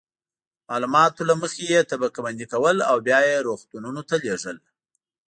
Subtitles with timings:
[0.69, 4.57] معلومات له مخې یې طبقه بندي کول او بیا یې روغتونونو ته لیږل.